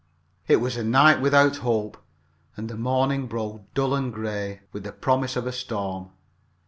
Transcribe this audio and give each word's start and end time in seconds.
It 0.47 0.55
was 0.55 0.77
a 0.77 0.83
night 0.83 1.21
without 1.21 1.57
hope, 1.57 1.95
and 2.57 2.67
the 2.67 2.75
morning 2.75 3.27
broke 3.27 3.71
dull 3.75 3.93
and 3.93 4.11
gray, 4.11 4.61
with 4.71 4.83
the 4.83 4.91
promise 4.91 5.35
of 5.35 5.45
a 5.45 5.51
storm. 5.51 6.09